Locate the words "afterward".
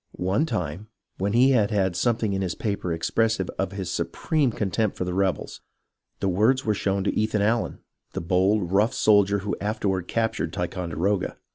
9.61-10.07